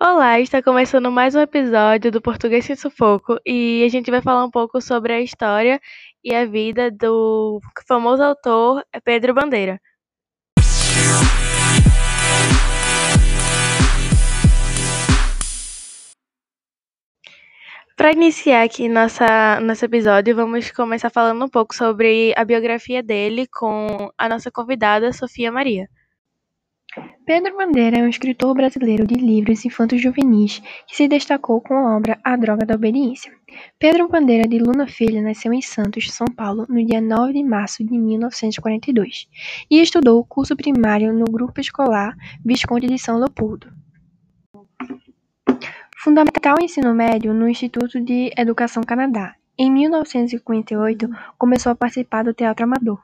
[0.00, 4.44] Olá, está começando mais um episódio do Português Sem Sufoco e a gente vai falar
[4.44, 5.80] um pouco sobre a história
[6.22, 9.80] e a vida do famoso autor Pedro Bandeira.
[17.96, 23.48] Para iniciar aqui nossa, nosso episódio, vamos começar falando um pouco sobre a biografia dele
[23.48, 25.88] com a nossa convidada Sofia Maria.
[27.26, 31.96] Pedro Bandeira é um escritor brasileiro de livros infantos juvenis que se destacou com a
[31.96, 33.30] obra A Droga da Obediência.
[33.78, 37.84] Pedro Bandeira de Luna Filho nasceu em Santos, São Paulo, no dia 9 de março
[37.84, 39.28] de 1942
[39.70, 43.70] e estudou o curso primário no Grupo Escolar Visconde de São Leopoldo.
[45.98, 49.34] Fundamental ensino médio no Instituto de Educação Canadá.
[49.58, 53.02] Em 1958, começou a participar do Teatro Amador.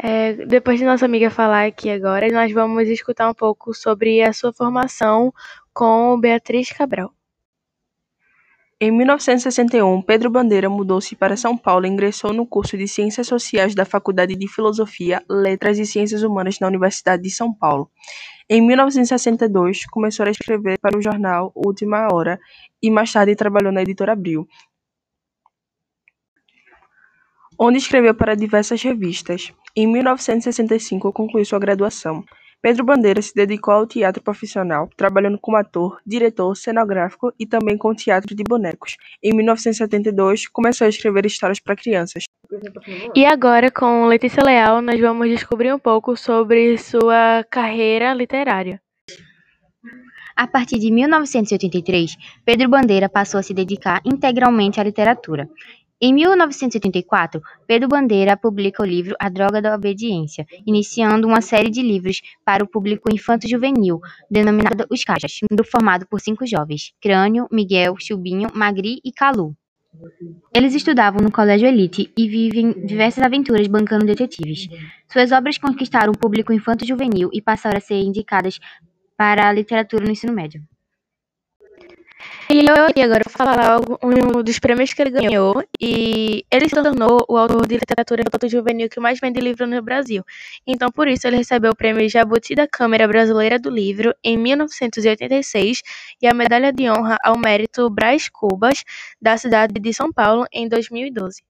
[0.00, 4.32] É, depois de nossa amiga falar aqui agora, nós vamos escutar um pouco sobre a
[4.32, 5.34] sua formação
[5.74, 7.12] com Beatriz Cabral.
[8.80, 13.74] Em 1961, Pedro Bandeira mudou-se para São Paulo e ingressou no curso de Ciências Sociais
[13.74, 17.90] da Faculdade de Filosofia, Letras e Ciências Humanas na Universidade de São Paulo.
[18.48, 22.38] Em 1962, começou a escrever para o jornal Última Hora
[22.80, 24.46] e mais tarde trabalhou na editora Abril,
[27.58, 29.52] onde escreveu para diversas revistas.
[29.80, 32.24] Em 1965, concluiu sua graduação.
[32.60, 37.94] Pedro Bandeira se dedicou ao teatro profissional, trabalhando como ator, diretor, cenográfico e também com
[37.94, 38.96] teatro de bonecos.
[39.22, 42.24] Em 1972, começou a escrever histórias para crianças.
[43.14, 48.82] E agora, com Letícia Leal, nós vamos descobrir um pouco sobre sua carreira literária.
[50.38, 55.48] A partir de 1983, Pedro Bandeira passou a se dedicar integralmente à literatura.
[56.00, 61.82] Em 1984, Pedro Bandeira publica o livro A Droga da Obediência, iniciando uma série de
[61.82, 68.48] livros para o público infanto-juvenil, denominada Os Caixas, formado por cinco jovens: Crânio, Miguel, Chubinho,
[68.54, 69.56] Magri e Calu.
[70.54, 74.68] Eles estudavam no Colégio Elite e vivem diversas aventuras bancando detetives.
[75.08, 78.60] Suas obras conquistaram o público infanto-juvenil e passaram a ser indicadas
[79.16, 80.62] para a literatura no ensino médio.
[82.50, 85.62] E eu agora vou falar um dos prêmios que ele ganhou.
[85.80, 90.24] E ele se tornou o autor de literatura infanto-juvenil que mais vende livro no Brasil.
[90.66, 95.82] Então, por isso, ele recebeu o prêmio Jabuti da Câmara Brasileira do Livro em 1986
[96.22, 98.82] e a medalha de honra ao mérito Brás Cubas,
[99.20, 101.42] da cidade de São Paulo, em 2012.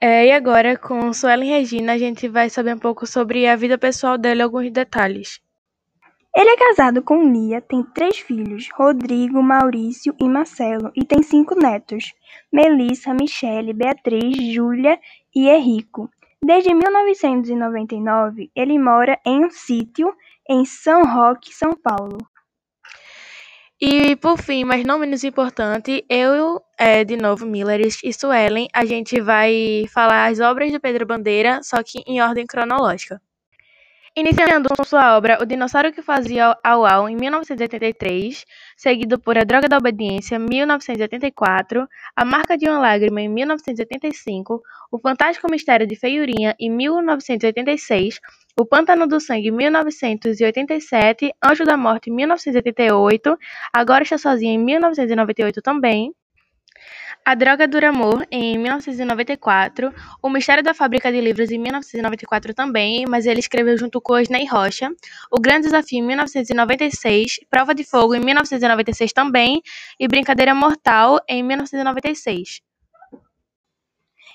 [0.00, 3.76] É, e agora, com Suelen Regina, a gente vai saber um pouco sobre a vida
[3.76, 5.38] pessoal dela e alguns detalhes.
[6.34, 11.56] Ele é casado com Lia, tem três filhos, Rodrigo, Maurício e Marcelo, e tem cinco
[11.56, 12.14] netos,
[12.52, 14.98] Melissa, Michele, Beatriz, Júlia
[15.34, 16.08] e Henrico.
[16.42, 20.14] Desde 1999, ele mora em um sítio
[20.48, 22.18] em São Roque, São Paulo.
[23.80, 28.84] E por fim, mas não menos importante, eu, é, de novo, Miller e Suelen, a
[28.84, 33.20] gente vai falar as obras de Pedro Bandeira, só que em ordem cronológica.
[34.16, 38.44] Iniciando com sua obra O Dinossauro que Fazia Au Au, em 1983,
[38.76, 44.60] seguido por A Droga da Obediência, 1984, A Marca de uma Lágrima, em 1985,
[44.90, 48.18] O Fantástico Mistério de Feiurinha, em 1986,
[48.58, 53.38] O Pântano do Sangue, em 1987, Anjo da Morte, em 1988,
[53.72, 56.12] Agora Está Sozinha, em 1998 também,
[57.24, 59.92] a Droga do Amor, em 1994.
[60.22, 64.46] O Mistério da Fábrica de Livros, em 1994 também, mas ele escreveu junto com Osney
[64.46, 64.90] Rocha.
[65.30, 67.40] O Grande Desafio, em 1996.
[67.48, 69.62] Prova de Fogo, em 1996 também.
[69.98, 72.60] E Brincadeira Mortal, em 1996.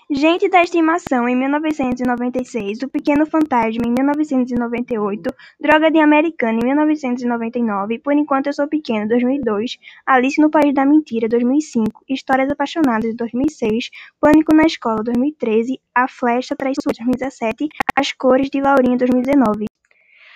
[0.07, 7.97] Gente da Estimação, em 1996, O Pequeno Fantasma, em 1998, Droga de Americana, em 1999,
[7.97, 13.89] Por Enquanto Eu Sou Pequeno, 2002, Alice no País da Mentira, 2005, Histórias Apaixonadas, 2006,
[14.21, 19.65] Pânico na Escola, 2013, A Flecha Traiçoeira, 2017, As Cores de Laurinha, 2019.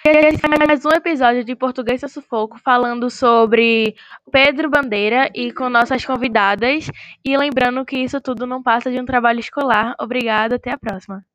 [0.05, 3.95] Esse foi mais um episódio de Português a Sufoco falando sobre
[4.31, 6.89] Pedro Bandeira e com nossas convidadas.
[7.23, 9.95] E lembrando que isso tudo não passa de um trabalho escolar.
[9.99, 11.25] Obrigada, até a próxima.